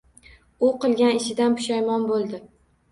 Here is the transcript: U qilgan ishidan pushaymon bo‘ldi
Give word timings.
U 0.69 0.71
qilgan 0.85 1.21
ishidan 1.21 1.59
pushaymon 1.61 2.11
bo‘ldi 2.13 2.43